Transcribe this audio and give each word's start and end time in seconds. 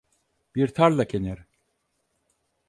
Bir 0.55 0.67
tarla 0.67 1.03
kenarı… 1.07 1.45